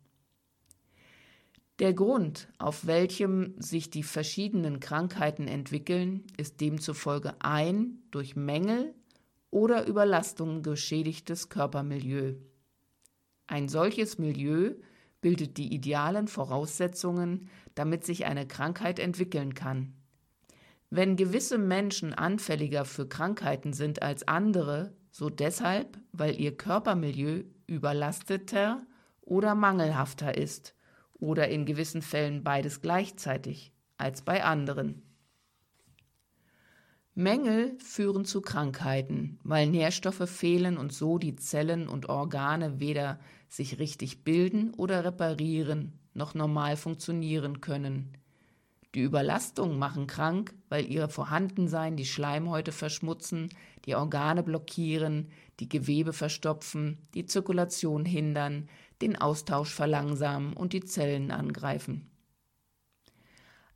Der 1.78 1.94
Grund, 1.94 2.48
auf 2.58 2.88
welchem 2.88 3.54
sich 3.56 3.90
die 3.90 4.02
verschiedenen 4.02 4.80
Krankheiten 4.80 5.46
entwickeln, 5.46 6.24
ist 6.36 6.60
demzufolge 6.60 7.34
ein 7.38 8.02
durch 8.10 8.34
Mängel 8.34 8.96
oder 9.52 9.86
Überlastung 9.86 10.64
geschädigtes 10.64 11.50
Körpermilieu. 11.50 12.34
Ein 13.50 13.66
solches 13.66 14.16
Milieu 14.16 14.74
bildet 15.20 15.56
die 15.56 15.74
idealen 15.74 16.28
Voraussetzungen, 16.28 17.48
damit 17.74 18.04
sich 18.04 18.24
eine 18.24 18.46
Krankheit 18.46 19.00
entwickeln 19.00 19.54
kann. 19.54 19.92
Wenn 20.88 21.16
gewisse 21.16 21.58
Menschen 21.58 22.14
anfälliger 22.14 22.84
für 22.84 23.08
Krankheiten 23.08 23.72
sind 23.72 24.02
als 24.02 24.28
andere, 24.28 24.94
so 25.10 25.30
deshalb, 25.30 25.98
weil 26.12 26.40
ihr 26.40 26.56
Körpermilieu 26.56 27.42
überlasteter 27.66 28.86
oder 29.20 29.56
mangelhafter 29.56 30.38
ist 30.38 30.76
oder 31.14 31.48
in 31.48 31.66
gewissen 31.66 32.02
Fällen 32.02 32.44
beides 32.44 32.82
gleichzeitig 32.82 33.72
als 33.96 34.22
bei 34.22 34.44
anderen. 34.44 35.02
Mängel 37.14 37.76
führen 37.78 38.24
zu 38.24 38.40
Krankheiten, 38.40 39.38
weil 39.42 39.66
Nährstoffe 39.66 40.28
fehlen 40.30 40.78
und 40.78 40.92
so 40.92 41.18
die 41.18 41.36
Zellen 41.36 41.88
und 41.88 42.08
Organe 42.08 42.80
weder 42.80 43.18
sich 43.48 43.78
richtig 43.78 44.22
bilden 44.22 44.72
oder 44.74 45.04
reparieren 45.04 45.98
noch 46.14 46.34
normal 46.34 46.76
funktionieren 46.76 47.60
können. 47.60 48.16
Die 48.94 49.02
Überlastungen 49.02 49.78
machen 49.78 50.06
krank, 50.06 50.54
weil 50.68 50.84
ihr 50.86 51.08
Vorhandensein 51.08 51.96
die 51.96 52.04
Schleimhäute 52.04 52.72
verschmutzen, 52.72 53.48
die 53.86 53.94
Organe 53.94 54.42
blockieren, 54.42 55.28
die 55.60 55.68
Gewebe 55.68 56.12
verstopfen, 56.12 56.98
die 57.14 57.24
Zirkulation 57.24 58.04
hindern, 58.04 58.68
den 59.00 59.16
Austausch 59.16 59.72
verlangsamen 59.72 60.54
und 60.54 60.72
die 60.72 60.84
Zellen 60.84 61.30
angreifen. 61.30 62.10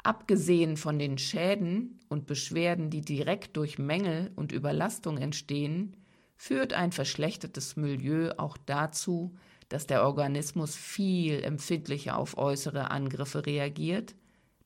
Abgesehen 0.04 0.76
von 0.76 0.98
den 0.98 1.16
Schäden 1.16 1.98
und 2.10 2.26
Beschwerden, 2.26 2.90
die 2.90 3.00
direkt 3.00 3.56
durch 3.56 3.78
Mängel 3.78 4.30
und 4.36 4.52
Überlastung 4.52 5.16
entstehen, 5.16 5.96
führt 6.36 6.74
ein 6.74 6.92
verschlechtertes 6.92 7.76
Milieu 7.76 8.32
auch 8.36 8.58
dazu, 8.66 9.34
dass 9.70 9.86
der 9.86 10.04
Organismus 10.04 10.76
viel 10.76 11.42
empfindlicher 11.42 12.18
auf 12.18 12.36
äußere 12.36 12.90
Angriffe 12.90 13.46
reagiert, 13.46 14.14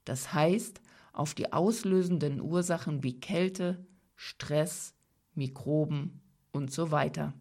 das 0.04 0.35
heißt 0.35 0.80
auf 1.12 1.35
die 1.35 1.52
auslösenden 1.52 2.40
Ursachen 2.40 3.04
wie 3.04 3.21
Kälte, 3.21 3.87
Stress, 4.16 4.97
Mikroben 5.35 6.21
und 6.50 6.73
so 6.73 6.90
weiter. 6.90 7.33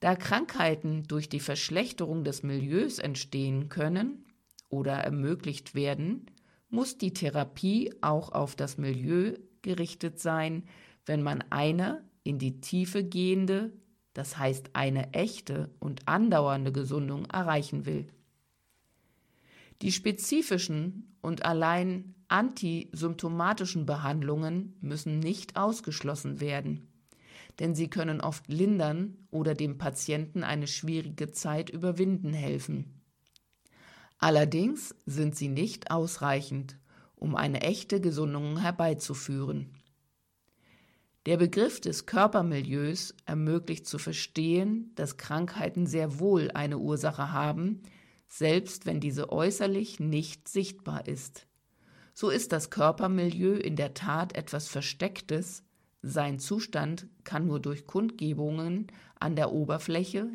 Da 0.00 0.16
Krankheiten 0.16 1.04
durch 1.04 1.28
die 1.28 1.40
Verschlechterung 1.40 2.24
des 2.24 2.42
Milieus 2.42 2.98
entstehen 2.98 3.68
können 3.68 4.25
oder 4.76 4.92
ermöglicht 4.92 5.74
werden, 5.74 6.26
muss 6.68 6.98
die 6.98 7.12
Therapie 7.12 7.92
auch 8.00 8.32
auf 8.32 8.56
das 8.56 8.78
Milieu 8.78 9.34
gerichtet 9.62 10.20
sein, 10.20 10.64
wenn 11.04 11.22
man 11.22 11.44
eine 11.50 12.04
in 12.24 12.38
die 12.38 12.60
Tiefe 12.60 13.04
gehende, 13.04 13.72
das 14.12 14.38
heißt 14.38 14.70
eine 14.74 15.12
echte 15.12 15.70
und 15.78 16.08
andauernde 16.08 16.72
Gesundung 16.72 17.26
erreichen 17.26 17.86
will. 17.86 18.08
Die 19.82 19.92
spezifischen 19.92 21.16
und 21.20 21.44
allein 21.44 22.14
antisymptomatischen 22.28 23.86
Behandlungen 23.86 24.74
müssen 24.80 25.20
nicht 25.20 25.56
ausgeschlossen 25.56 26.40
werden 26.40 26.88
denn 27.58 27.74
sie 27.74 27.88
können 27.88 28.20
oft 28.20 28.48
lindern 28.48 29.16
oder 29.30 29.54
dem 29.54 29.78
Patienten 29.78 30.44
eine 30.44 30.66
schwierige 30.66 31.30
Zeit 31.30 31.70
überwinden 31.70 32.32
helfen. 32.32 32.95
Allerdings 34.18 34.94
sind 35.04 35.36
sie 35.36 35.48
nicht 35.48 35.90
ausreichend, 35.90 36.78
um 37.16 37.36
eine 37.36 37.62
echte 37.62 38.00
Gesundung 38.00 38.58
herbeizuführen. 38.58 39.70
Der 41.26 41.36
Begriff 41.36 41.80
des 41.80 42.06
Körpermilieus 42.06 43.14
ermöglicht 43.26 43.86
zu 43.86 43.98
verstehen, 43.98 44.92
dass 44.94 45.16
Krankheiten 45.16 45.86
sehr 45.86 46.20
wohl 46.20 46.50
eine 46.52 46.78
Ursache 46.78 47.32
haben, 47.32 47.82
selbst 48.28 48.86
wenn 48.86 49.00
diese 49.00 49.32
äußerlich 49.32 49.98
nicht 49.98 50.48
sichtbar 50.48 51.06
ist. 51.08 51.46
So 52.14 52.30
ist 52.30 52.52
das 52.52 52.70
Körpermilieu 52.70 53.54
in 53.54 53.76
der 53.76 53.92
Tat 53.92 54.36
etwas 54.36 54.68
Verstecktes, 54.68 55.64
sein 56.02 56.38
Zustand 56.38 57.08
kann 57.24 57.46
nur 57.46 57.58
durch 57.58 57.86
Kundgebungen 57.86 58.86
an 59.18 59.34
der 59.34 59.52
Oberfläche, 59.52 60.28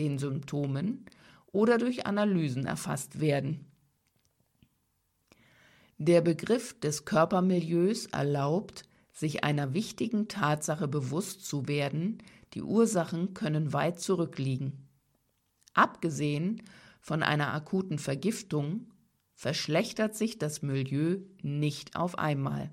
den 0.00 0.18
Symptomen 0.18 1.06
oder 1.52 1.78
durch 1.78 2.06
Analysen 2.06 2.66
erfasst 2.66 3.20
werden. 3.20 3.66
Der 5.98 6.20
Begriff 6.20 6.78
des 6.80 7.04
Körpermilieus 7.04 8.06
erlaubt, 8.06 8.82
sich 9.12 9.44
einer 9.44 9.74
wichtigen 9.74 10.26
Tatsache 10.26 10.88
bewusst 10.88 11.46
zu 11.46 11.68
werden, 11.68 12.18
die 12.54 12.62
Ursachen 12.62 13.34
können 13.34 13.72
weit 13.72 14.00
zurückliegen. 14.00 14.88
Abgesehen 15.74 16.62
von 17.00 17.22
einer 17.22 17.52
akuten 17.52 17.98
Vergiftung 17.98 18.88
verschlechtert 19.34 20.16
sich 20.16 20.38
das 20.38 20.62
Milieu 20.62 21.18
nicht 21.42 21.96
auf 21.96 22.18
einmal. 22.18 22.70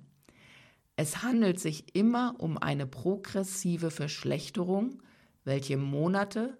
Es 0.95 1.23
handelt 1.23 1.59
sich 1.59 1.95
immer 1.95 2.35
um 2.39 2.57
eine 2.57 2.85
progressive 2.85 3.89
Verschlechterung, 3.89 5.01
welche 5.43 5.77
Monate 5.77 6.57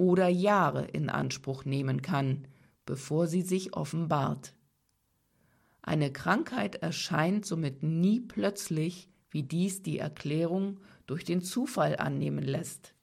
oder 0.00 0.28
Jahre 0.28 0.86
in 0.86 1.10
Anspruch 1.10 1.66
nehmen 1.66 2.00
kann, 2.00 2.48
bevor 2.86 3.26
sie 3.26 3.42
sich 3.42 3.76
offenbart. 3.76 4.54
Eine 5.82 6.10
Krankheit 6.10 6.76
erscheint 6.76 7.44
somit 7.44 7.82
nie 7.82 8.18
plötzlich, 8.18 9.10
wie 9.30 9.42
dies 9.42 9.82
die 9.82 9.98
Erklärung 9.98 10.80
durch 11.06 11.24
den 11.24 11.42
Zufall 11.42 11.96
annehmen 11.96 12.44
lässt. 12.44 12.94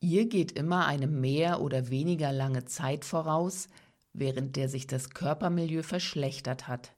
Ihr 0.00 0.26
geht 0.26 0.50
immer 0.52 0.86
eine 0.86 1.06
mehr 1.06 1.60
oder 1.60 1.90
weniger 1.90 2.32
lange 2.32 2.64
Zeit 2.64 3.04
voraus, 3.04 3.68
während 4.12 4.56
der 4.56 4.68
sich 4.68 4.88
das 4.88 5.10
Körpermilieu 5.10 5.84
verschlechtert 5.84 6.66
hat. 6.66 6.96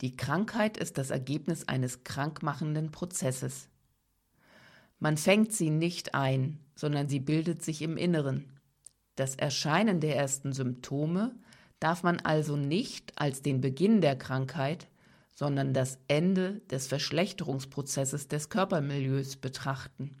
Die 0.00 0.16
Krankheit 0.16 0.78
ist 0.78 0.96
das 0.96 1.10
Ergebnis 1.10 1.68
eines 1.68 2.04
krankmachenden 2.04 2.90
Prozesses. 2.90 3.68
Man 5.00 5.16
fängt 5.16 5.52
sie 5.52 5.70
nicht 5.70 6.14
ein, 6.14 6.60
sondern 6.74 7.08
sie 7.08 7.20
bildet 7.20 7.62
sich 7.62 7.82
im 7.82 7.96
Inneren. 7.96 8.52
Das 9.16 9.34
Erscheinen 9.34 10.00
der 10.00 10.16
ersten 10.16 10.52
Symptome 10.52 11.34
darf 11.80 12.02
man 12.02 12.20
also 12.20 12.56
nicht 12.56 13.18
als 13.18 13.42
den 13.42 13.62
Beginn 13.62 14.02
der 14.02 14.16
Krankheit, 14.16 14.88
sondern 15.34 15.72
das 15.72 15.98
Ende 16.06 16.60
des 16.70 16.86
Verschlechterungsprozesses 16.86 18.28
des 18.28 18.50
Körpermilieus 18.50 19.36
betrachten. 19.36 20.16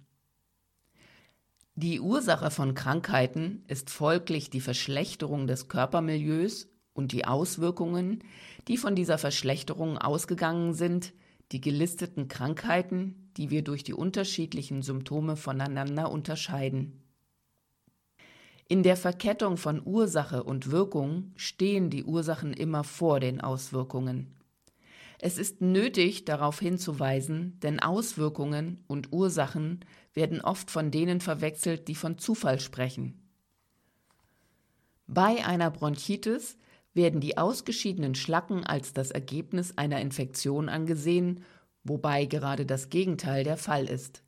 Die 1.74 2.00
Ursache 2.00 2.50
von 2.50 2.74
Krankheiten 2.74 3.64
ist 3.68 3.90
folglich 3.90 4.48
die 4.48 4.60
Verschlechterung 4.60 5.46
des 5.46 5.68
Körpermilieus 5.68 6.68
und 6.94 7.12
die 7.12 7.26
Auswirkungen, 7.26 8.24
die 8.66 8.78
von 8.78 8.94
dieser 8.94 9.18
Verschlechterung 9.18 9.98
ausgegangen 9.98 10.72
sind, 10.72 11.12
die 11.52 11.60
gelisteten 11.60 12.28
Krankheiten, 12.28 13.19
die 13.36 13.50
wir 13.50 13.62
durch 13.62 13.84
die 13.84 13.94
unterschiedlichen 13.94 14.82
Symptome 14.82 15.36
voneinander 15.36 16.10
unterscheiden. 16.10 17.00
In 18.68 18.82
der 18.84 18.96
Verkettung 18.96 19.56
von 19.56 19.82
Ursache 19.84 20.44
und 20.44 20.70
Wirkung 20.70 21.32
stehen 21.36 21.90
die 21.90 22.04
Ursachen 22.04 22.52
immer 22.52 22.84
vor 22.84 23.18
den 23.18 23.40
Auswirkungen. 23.40 24.36
Es 25.18 25.38
ist 25.38 25.60
nötig, 25.60 26.24
darauf 26.24 26.60
hinzuweisen, 26.60 27.58
denn 27.62 27.80
Auswirkungen 27.80 28.84
und 28.86 29.12
Ursachen 29.12 29.80
werden 30.14 30.40
oft 30.40 30.70
von 30.70 30.90
denen 30.90 31.20
verwechselt, 31.20 31.88
die 31.88 31.94
von 31.94 32.16
Zufall 32.16 32.58
sprechen. 32.60 33.20
Bei 35.06 35.44
einer 35.44 35.70
Bronchitis 35.70 36.56
werden 36.94 37.20
die 37.20 37.36
ausgeschiedenen 37.36 38.14
Schlacken 38.14 38.64
als 38.64 38.92
das 38.92 39.10
Ergebnis 39.10 39.76
einer 39.76 40.00
Infektion 40.00 40.68
angesehen, 40.68 41.44
wobei 41.84 42.24
gerade 42.24 42.66
das 42.66 42.90
Gegenteil 42.90 43.44
der 43.44 43.56
Fall 43.56 43.86
ist. 43.86 44.22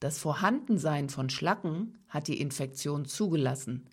Das 0.00 0.18
Vorhandensein 0.18 1.08
von 1.08 1.30
Schlacken 1.30 1.98
hat 2.08 2.28
die 2.28 2.40
Infektion 2.40 3.04
zugelassen, 3.04 3.88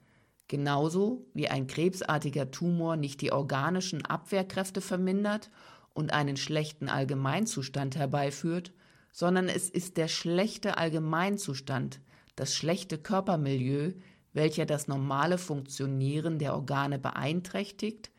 genauso 0.48 1.26
wie 1.34 1.48
ein 1.48 1.68
krebsartiger 1.68 2.52
Tumor 2.52 2.98
nicht 2.98 3.22
die 3.22 3.32
organischen 3.32 4.06
Abwehrkräfte 4.06 4.82
vermindert 4.82 5.50
und 5.94 6.14
einen 6.14 6.38
schlechten 6.38 6.90
Allgemeinzustand 6.90 7.96
herbeiführt, 7.96 8.74
sondern 9.12 9.50
es 9.50 9.70
ist 9.70 9.98
der 9.98 10.08
schlechte 10.08 10.78
Allgemeinzustand, 10.78 12.02
das 12.36 12.56
schlechte 12.56 12.98
Körpermilieu, 12.98 13.94
welcher 14.34 14.66
das 14.66 14.88
normale 14.88 15.38
Funktionieren 15.38 16.40
der 16.40 16.56
Organe 16.56 16.98
beeinträchtigt, 16.98 18.12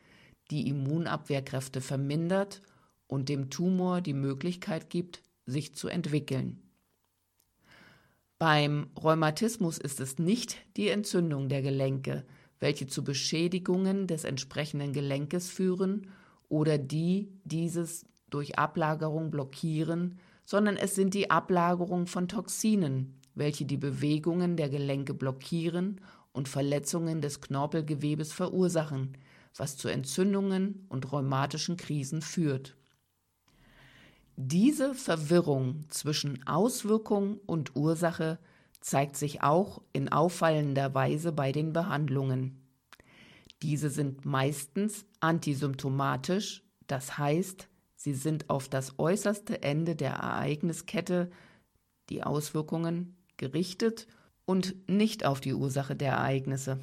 die 0.51 0.67
Immunabwehrkräfte 0.67 1.81
vermindert 1.81 2.61
und 3.07 3.29
dem 3.29 3.49
Tumor 3.49 4.01
die 4.01 4.13
Möglichkeit 4.13 4.89
gibt, 4.89 5.21
sich 5.45 5.75
zu 5.75 5.87
entwickeln. 5.87 6.61
Beim 8.39 8.87
Rheumatismus 9.01 9.77
ist 9.77 9.99
es 9.99 10.19
nicht 10.19 10.57
die 10.75 10.89
Entzündung 10.89 11.47
der 11.47 11.61
Gelenke, 11.61 12.25
welche 12.59 12.87
zu 12.87 13.03
Beschädigungen 13.03 14.07
des 14.07 14.23
entsprechenden 14.23 14.93
Gelenkes 14.93 15.49
führen 15.49 16.07
oder 16.49 16.77
die 16.77 17.29
dieses 17.43 18.05
durch 18.29 18.57
Ablagerung 18.57 19.31
blockieren, 19.31 20.17
sondern 20.45 20.77
es 20.77 20.95
sind 20.95 21.13
die 21.13 21.29
Ablagerungen 21.29 22.07
von 22.07 22.27
Toxinen, 22.27 23.13
welche 23.35 23.65
die 23.65 23.77
Bewegungen 23.77 24.57
der 24.57 24.69
Gelenke 24.69 25.13
blockieren 25.13 26.01
und 26.31 26.49
Verletzungen 26.49 27.21
des 27.21 27.41
Knorpelgewebes 27.41 28.33
verursachen, 28.33 29.17
was 29.55 29.77
zu 29.77 29.87
Entzündungen 29.87 30.85
und 30.89 31.11
rheumatischen 31.11 31.77
Krisen 31.77 32.21
führt. 32.21 32.75
Diese 34.35 34.95
Verwirrung 34.95 35.85
zwischen 35.89 36.45
Auswirkung 36.47 37.39
und 37.45 37.75
Ursache 37.75 38.39
zeigt 38.81 39.15
sich 39.15 39.43
auch 39.43 39.81
in 39.93 40.11
auffallender 40.11 40.93
Weise 40.95 41.31
bei 41.31 41.51
den 41.51 41.71
Behandlungen. 41.71 42.59
Diese 43.61 43.91
sind 43.91 44.25
meistens 44.25 45.05
antisymptomatisch, 45.19 46.63
das 46.87 47.17
heißt, 47.17 47.69
sie 47.95 48.13
sind 48.13 48.49
auf 48.49 48.67
das 48.67 48.97
äußerste 48.97 49.61
Ende 49.61 49.95
der 49.95 50.13
Ereigniskette, 50.13 51.29
die 52.09 52.23
Auswirkungen, 52.23 53.15
gerichtet 53.37 54.07
und 54.45 54.75
nicht 54.89 55.25
auf 55.25 55.41
die 55.41 55.53
Ursache 55.53 55.95
der 55.95 56.13
Ereignisse. 56.13 56.79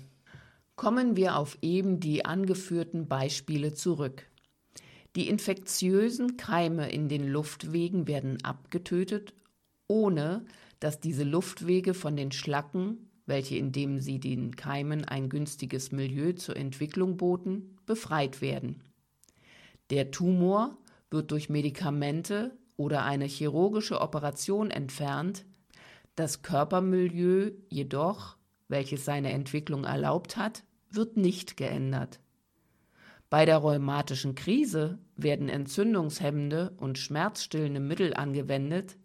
Kommen 0.77 1.17
wir 1.17 1.37
auf 1.37 1.59
eben 1.63 2.01
die 2.01 2.25
angeführten 2.25 3.09
Beispiele 3.09 3.75
zurück. 3.75 4.30
Die 5.17 5.29
infektiösen 5.29 6.37
Keime 6.37 6.91
in 6.91 7.09
den 7.09 7.27
Luftwegen 7.27 8.07
werden 8.07 8.43
abgetötet, 8.45 9.35
ohne 9.89 10.45
dass 10.79 11.01
diese 11.01 11.25
Luftwege 11.25 11.95
von 11.95 12.17
den 12.17 12.31
Schlacken, 12.31 13.11
welche 13.27 13.57
indem 13.57 14.01
sie 14.01 14.21
den 14.21 14.55
Keimen 14.57 15.05
ein 15.05 15.29
günstiges 15.29 15.91
Milieu 15.93 16.33
zur 16.33 16.57
Entwicklung 16.57 17.17
boten, 17.17 17.77
befreit 17.87 18.41
werden. 18.41 18.83
Der 19.91 20.11
Tumor 20.11 20.79
wird 21.11 21.33
durch 21.33 21.49
Medikamente 21.49 22.57
oder 22.77 23.05
eine 23.05 23.27
chirurgische 23.27 24.01
Operation 24.01 24.71
entfernt, 24.71 25.45
das 26.15 26.43
Körpermilieu 26.43 27.53
jedoch, 27.69 28.37
welches 28.69 29.05
seine 29.05 29.33
Entwicklung 29.33 29.85
erlaubt 29.85 30.37
hat, 30.37 30.65
wird 30.91 31.17
nicht 31.17 31.57
geändert. 31.57 32.21
Bei 33.31 33.47
der 33.47 33.59
rheumatischen 33.59 34.35
Krise 34.35 34.99
werden 35.15 35.49
entzündungshemmende 35.49 36.75
und 36.79 36.99
schmerzstillende 36.99 37.79
Mittel 37.79 38.13
angewendet. 38.13 38.97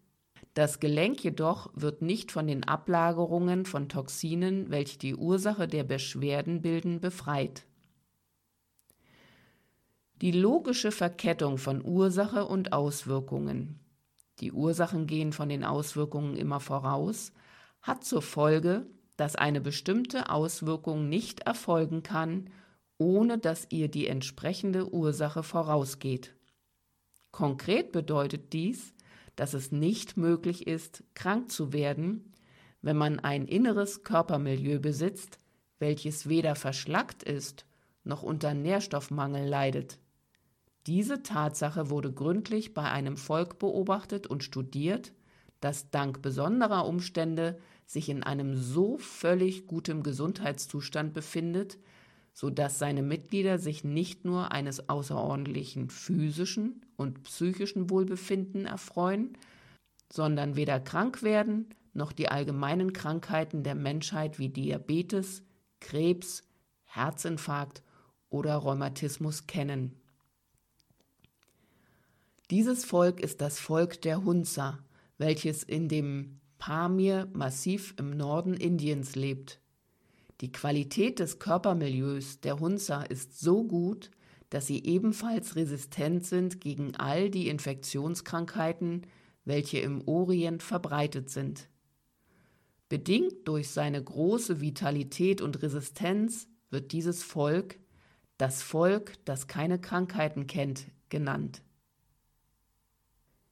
Das 0.56 0.80
Gelenk 0.80 1.24
jedoch 1.24 1.70
wird 1.76 2.02
nicht 2.02 2.32
von 2.32 2.48
den 2.48 2.64
Ablagerungen 2.64 3.66
von 3.66 3.88
Toxinen, 3.88 4.72
welche 4.72 4.98
die 4.98 5.16
Ursache 5.16 5.68
der 5.68 5.84
Beschwerden 5.84 6.64
bilden, 6.64 7.00
befreit. 7.00 7.68
Die 10.22 10.32
logische 10.32 10.92
Verkettung 10.92 11.60
von 11.60 11.86
Ursache 11.86 12.46
und 12.46 12.74
Auswirkungen. 12.74 13.80
Die 14.40 14.52
Ursachen 14.52 15.06
gehen 15.06 15.34
von 15.34 15.50
den 15.50 15.64
Auswirkungen 15.64 16.36
immer 16.36 16.60
voraus, 16.60 17.32
hat 17.82 18.04
zur 18.04 18.24
Folge, 18.24 18.88
dass 19.18 19.36
eine 19.36 19.62
bestimmte 19.62 20.30
Auswirkung 20.32 21.10
nicht 21.10 21.42
erfolgen 21.42 22.02
kann, 22.02 22.50
ohne 22.98 23.38
dass 23.38 23.68
ihr 23.70 23.90
die 23.90 24.08
entsprechende 24.08 24.94
Ursache 24.94 25.44
vorausgeht. 25.44 26.34
Konkret 27.32 27.92
bedeutet 27.92 28.54
dies, 28.54 28.94
dass 29.36 29.54
es 29.54 29.72
nicht 29.72 30.16
möglich 30.16 30.68
ist, 30.68 31.04
krank 31.14 31.52
zu 31.52 31.74
werden, 31.74 32.34
wenn 32.82 32.96
man 32.96 33.20
ein 33.20 33.48
inneres 33.48 34.04
Körpermilieu 34.04 34.80
besitzt, 34.80 35.40
welches 35.80 36.30
weder 36.30 36.56
verschlackt 36.56 37.24
ist 37.24 37.66
noch 38.06 38.24
unter 38.24 38.54
Nährstoffmangel 38.54 39.48
leidet. 39.48 40.00
Diese 40.88 41.24
Tatsache 41.24 41.90
wurde 41.90 42.14
gründlich 42.14 42.74
bei 42.74 42.84
einem 42.84 43.18
Volk 43.18 43.58
beobachtet 43.58 44.28
und 44.28 44.44
studiert, 44.44 45.14
das 45.60 45.90
dank 45.90 46.22
besonderer 46.22 46.86
Umstände 46.86 47.58
sich 47.88 48.10
in 48.10 48.24
einem 48.24 48.56
so 48.56 48.98
völlig 48.98 49.66
gutem 49.66 50.04
Gesundheitszustand 50.04 51.14
befindet, 51.14 51.80
so 52.36 52.50
dass 52.50 52.78
seine 52.78 53.02
Mitglieder 53.02 53.58
sich 53.58 53.86
nicht 53.86 54.26
nur 54.26 54.52
eines 54.52 54.90
außerordentlichen 54.90 55.90
physischen 55.90 56.86
und 56.98 57.24
psychischen 57.24 57.90
Wohlbefinden 57.90 58.66
erfreuen, 58.66 59.38
sondern 60.12 60.58
weder 60.58 60.82
krank 60.82 61.24
werden 61.24 61.74
noch 61.94 62.12
die 62.12 62.28
allgemeinen 62.28 62.92
Krankheiten 62.92 63.64
der 63.64 63.74
Menschheit 63.74 64.38
wie 64.38 64.50
Diabetes, 64.50 65.44
Krebs, 65.80 66.44
Herzinfarkt 66.84 67.82
oder 68.30 68.56
Rheumatismus 68.56 69.48
kennen. 69.48 69.96
Dieses 72.52 72.84
Volk 72.84 73.22
ist 73.22 73.40
das 73.40 73.60
Volk 73.60 74.02
der 74.02 74.26
Hunza, 74.26 74.80
welches 75.18 75.64
in 75.64 75.88
dem 75.88 76.42
Pamir 76.58 77.30
massiv 77.32 77.96
im 77.98 78.18
Norden 78.18 78.56
Indiens 78.56 79.16
lebt. 79.16 79.62
Die 80.42 80.52
Qualität 80.52 81.20
des 81.20 81.40
Körpermilieus 81.40 82.42
der 82.42 82.60
Hunza 82.60 83.04
ist 83.04 83.40
so 83.40 83.64
gut, 83.64 84.12
dass 84.50 84.68
sie 84.68 84.84
ebenfalls 84.84 85.56
resistent 85.56 86.26
sind 86.26 86.62
gegen 86.62 86.96
all 86.96 87.30
die 87.30 87.48
Infektionskrankheiten, 87.48 89.08
welche 89.46 89.80
im 89.80 90.08
Orient 90.08 90.62
verbreitet 90.62 91.30
sind. 91.30 91.70
Bedingt 92.90 93.48
durch 93.48 93.70
seine 93.70 94.04
große 94.04 94.62
Vitalität 94.62 95.42
und 95.42 95.62
Resistenz 95.62 96.48
wird 96.70 96.92
dieses 96.92 97.24
Volk 97.24 97.80
das 98.38 98.62
Volk, 98.62 99.14
das 99.26 99.48
keine 99.48 99.80
Krankheiten 99.80 100.48
kennt, 100.48 100.86
genannt. 101.10 101.62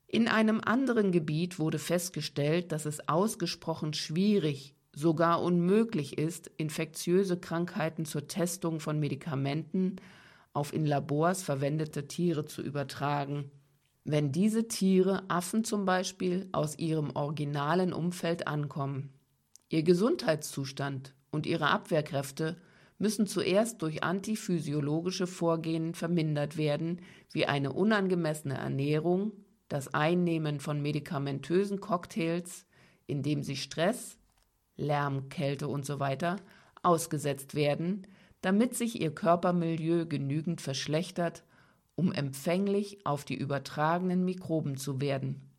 In 0.08 0.28
einem 0.28 0.62
anderen 0.62 1.12
Gebiet 1.12 1.58
wurde 1.58 1.80
festgestellt, 1.80 2.72
dass 2.72 2.86
es 2.86 3.08
ausgesprochen 3.08 3.94
schwierig, 3.94 4.76
sogar 4.96 5.42
unmöglich 5.42 6.18
ist, 6.18 6.52
infektiöse 6.58 7.40
Krankheiten 7.40 8.06
zur 8.06 8.28
Testung 8.28 8.80
von 8.80 9.00
Medikamenten 9.00 9.98
auf 10.54 10.72
in 10.72 10.86
Labors 10.86 11.42
verwendete 11.42 12.08
Tiere 12.08 12.46
zu 12.46 12.62
übertragen, 12.62 13.52
wenn 14.06 14.32
diese 14.32 14.68
Tiere 14.68 15.24
Affen 15.30 15.64
zum 15.64 15.86
Beispiel 15.86 16.48
aus 16.52 16.78
ihrem 16.78 17.12
originalen 17.16 17.94
Umfeld 17.94 18.48
ankommen. 18.48 19.14
Ihr 19.70 19.84
Gesundheitszustand 19.84 21.16
und 21.32 21.48
ihre 21.48 21.70
Abwehrkräfte 21.70 22.58
müssen 23.00 23.26
zuerst 23.26 23.82
durch 23.82 24.04
antiphysiologische 24.04 25.26
Vorgehen 25.26 25.96
vermindert 25.96 26.58
werden, 26.58 27.02
wie 27.32 27.48
eine 27.48 27.74
unangemessene 27.74 28.56
Ernährung, 28.56 29.32
das 29.68 29.94
Einnehmen 29.94 30.60
von 30.60 30.82
medikamentösen 30.82 31.80
Cocktails, 31.80 32.68
indem 33.08 33.42
sie 33.42 33.56
Stress, 33.56 34.20
Lärm, 34.76 35.30
Kälte 35.30 35.70
usw. 35.70 36.18
So 36.20 36.36
ausgesetzt 36.84 37.56
werden, 37.56 38.06
damit 38.42 38.76
sich 38.76 39.02
ihr 39.02 39.16
Körpermilieu 39.16 40.06
genügend 40.06 40.62
verschlechtert, 40.62 41.44
um 41.96 42.12
empfänglich 42.12 43.06
auf 43.06 43.24
die 43.24 43.36
übertragenen 43.36 44.26
Mikroben 44.26 44.78
zu 44.78 45.00
werden. 45.00 45.50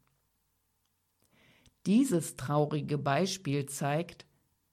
Dieses 1.86 2.36
traurige 2.36 2.98
Beispiel 2.98 3.66
zeigt, 3.66 4.26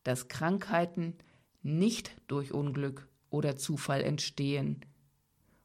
dass 0.03 0.27
Krankheiten 0.27 1.15
nicht 1.61 2.11
durch 2.27 2.53
Unglück 2.53 3.07
oder 3.29 3.55
Zufall 3.55 4.01
entstehen 4.01 4.81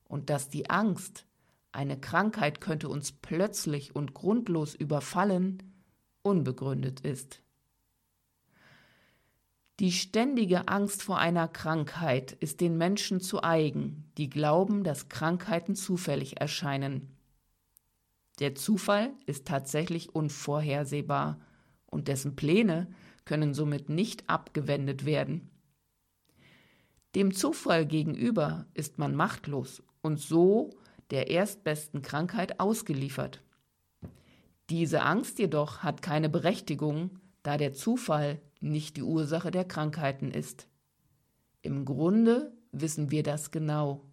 und 0.05 0.31
dass 0.31 0.49
die 0.49 0.71
Angst, 0.71 1.27
eine 1.73 1.99
Krankheit 1.99 2.61
könnte 2.61 2.89
uns 2.89 3.12
plötzlich 3.12 3.95
und 3.95 4.15
grundlos 4.15 4.75
überfallen, 4.75 5.62
unbegründet 6.23 7.01
ist. 7.01 7.43
Die 9.79 9.93
ständige 9.93 10.69
Angst 10.69 11.03
vor 11.03 11.19
einer 11.19 11.49
Krankheit 11.49 12.33
ist 12.33 12.62
den 12.62 12.79
Menschen 12.79 13.21
zu 13.21 13.43
eigen, 13.43 14.11
die 14.17 14.31
glauben, 14.31 14.85
dass 14.85 15.11
Krankheiten 15.11 15.75
zufällig 15.75 16.41
erscheinen. 16.41 17.15
Der 18.39 18.55
Zufall 18.55 19.11
ist 19.27 19.47
tatsächlich 19.47 20.15
unvorhersehbar 20.15 21.39
und 21.85 22.09
dessen 22.09 22.37
Pläne 22.37 22.89
können 23.27 23.53
somit 23.53 23.91
nicht 23.91 24.31
abgewendet 24.31 25.05
werden. 25.05 25.51
Dem 27.15 27.35
Zufall 27.35 27.85
gegenüber 27.85 28.67
ist 28.73 28.99
man 28.99 29.15
machtlos 29.15 29.83
und 30.01 30.19
so 30.19 30.71
der 31.11 31.29
erstbesten 31.29 32.01
Krankheit 32.01 32.61
ausgeliefert. 32.61 33.43
Diese 34.71 35.03
Angst 35.03 35.39
jedoch 35.39 35.79
hat 35.79 36.01
keine 36.01 36.29
Berechtigung, 36.29 37.19
da 37.43 37.57
der 37.57 37.73
Zufall 37.73 38.41
nicht 38.70 38.96
die 38.96 39.02
Ursache 39.02 39.50
der 39.50 39.64
Krankheiten 39.64 40.31
ist. 40.31 40.68
Im 41.62 41.85
Grunde 41.85 42.52
wissen 42.72 43.11
wir 43.11 43.22
das 43.22 43.50
genau. 43.50 44.05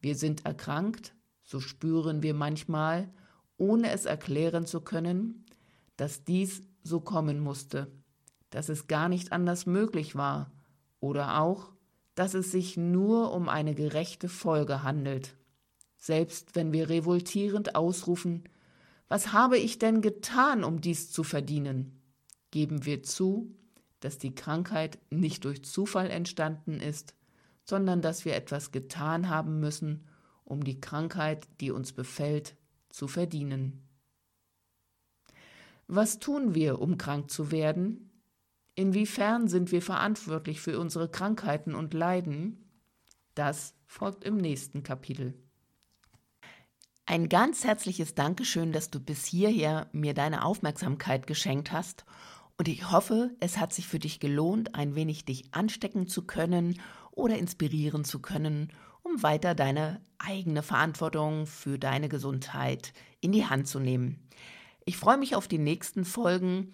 Wir 0.00 0.14
sind 0.14 0.44
erkrankt, 0.44 1.14
so 1.42 1.60
spüren 1.60 2.22
wir 2.22 2.34
manchmal, 2.34 3.12
ohne 3.56 3.90
es 3.90 4.04
erklären 4.04 4.66
zu 4.66 4.80
können, 4.80 5.44
dass 5.96 6.24
dies 6.24 6.62
so 6.82 7.00
kommen 7.00 7.40
musste, 7.40 7.90
dass 8.50 8.68
es 8.68 8.86
gar 8.86 9.08
nicht 9.08 9.32
anders 9.32 9.66
möglich 9.66 10.14
war 10.14 10.52
oder 11.00 11.40
auch, 11.40 11.72
dass 12.14 12.34
es 12.34 12.50
sich 12.50 12.76
nur 12.76 13.32
um 13.32 13.48
eine 13.48 13.74
gerechte 13.74 14.28
Folge 14.28 14.82
handelt. 14.82 15.36
Selbst 15.98 16.54
wenn 16.54 16.72
wir 16.72 16.88
revoltierend 16.88 17.74
ausrufen, 17.74 18.44
was 19.08 19.32
habe 19.32 19.58
ich 19.58 19.78
denn 19.78 20.00
getan, 20.00 20.64
um 20.64 20.80
dies 20.80 21.10
zu 21.10 21.22
verdienen? 21.22 22.00
Geben 22.50 22.84
wir 22.84 23.02
zu, 23.02 23.54
dass 24.00 24.18
die 24.18 24.34
Krankheit 24.34 24.98
nicht 25.10 25.44
durch 25.44 25.64
Zufall 25.64 26.10
entstanden 26.10 26.80
ist, 26.80 27.14
sondern 27.64 28.02
dass 28.02 28.24
wir 28.24 28.36
etwas 28.36 28.72
getan 28.72 29.28
haben 29.28 29.60
müssen, 29.60 30.06
um 30.44 30.62
die 30.62 30.80
Krankheit, 30.80 31.48
die 31.60 31.70
uns 31.70 31.92
befällt, 31.92 32.56
zu 32.88 33.08
verdienen. 33.08 33.82
Was 35.88 36.18
tun 36.18 36.54
wir, 36.54 36.80
um 36.80 36.98
krank 36.98 37.30
zu 37.30 37.50
werden? 37.50 38.10
Inwiefern 38.74 39.48
sind 39.48 39.72
wir 39.72 39.82
verantwortlich 39.82 40.60
für 40.60 40.78
unsere 40.78 41.08
Krankheiten 41.08 41.74
und 41.74 41.94
Leiden? 41.94 42.70
Das 43.34 43.74
folgt 43.86 44.24
im 44.24 44.36
nächsten 44.36 44.82
Kapitel. 44.82 45.34
Ein 47.06 47.28
ganz 47.28 47.64
herzliches 47.64 48.14
Dankeschön, 48.14 48.72
dass 48.72 48.90
du 48.90 48.98
bis 48.98 49.24
hierher 49.24 49.88
mir 49.92 50.12
deine 50.12 50.44
Aufmerksamkeit 50.44 51.26
geschenkt 51.28 51.70
hast 51.70 52.04
und 52.58 52.68
ich 52.68 52.90
hoffe, 52.90 53.34
es 53.40 53.58
hat 53.58 53.72
sich 53.72 53.86
für 53.86 53.98
dich 53.98 54.20
gelohnt, 54.20 54.74
ein 54.74 54.94
wenig 54.94 55.24
dich 55.24 55.52
anstecken 55.52 56.08
zu 56.08 56.22
können 56.22 56.80
oder 57.12 57.38
inspirieren 57.38 58.04
zu 58.04 58.20
können, 58.20 58.72
um 59.02 59.22
weiter 59.22 59.54
deine 59.54 60.00
eigene 60.18 60.62
Verantwortung 60.62 61.46
für 61.46 61.78
deine 61.78 62.08
Gesundheit 62.08 62.92
in 63.20 63.32
die 63.32 63.46
Hand 63.46 63.68
zu 63.68 63.78
nehmen. 63.78 64.28
Ich 64.84 64.96
freue 64.96 65.18
mich 65.18 65.36
auf 65.36 65.48
die 65.48 65.58
nächsten 65.58 66.04
Folgen. 66.04 66.72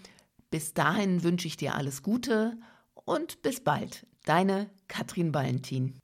Bis 0.50 0.74
dahin 0.74 1.22
wünsche 1.22 1.48
ich 1.48 1.56
dir 1.56 1.74
alles 1.74 2.02
Gute 2.02 2.58
und 2.94 3.42
bis 3.42 3.60
bald. 3.60 4.06
Deine 4.24 4.70
Katrin 4.86 5.34
Valentin. 5.34 5.98